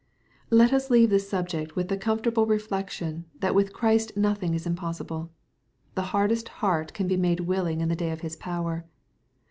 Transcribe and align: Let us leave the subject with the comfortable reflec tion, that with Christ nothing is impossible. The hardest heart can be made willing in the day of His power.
Let 0.49 0.73
us 0.73 0.89
leave 0.89 1.11
the 1.11 1.19
subject 1.19 1.75
with 1.75 1.87
the 1.87 1.95
comfortable 1.95 2.47
reflec 2.47 2.89
tion, 2.89 3.25
that 3.39 3.53
with 3.53 3.71
Christ 3.71 4.17
nothing 4.17 4.55
is 4.55 4.65
impossible. 4.65 5.29
The 5.93 6.01
hardest 6.09 6.49
heart 6.49 6.91
can 6.95 7.07
be 7.07 7.17
made 7.17 7.41
willing 7.41 7.81
in 7.81 7.87
the 7.89 7.95
day 7.95 8.09
of 8.09 8.21
His 8.21 8.35
power. 8.35 8.87